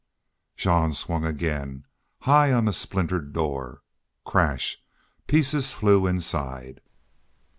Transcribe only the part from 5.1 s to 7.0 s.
Pieces flew inside.